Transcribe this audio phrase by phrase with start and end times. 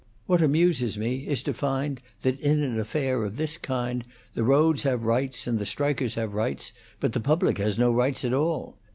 [0.25, 4.81] What amuses me is to find that in an affair of this kind the roads
[4.81, 8.79] have rights and the strikers have rights, but the public has no rights at all.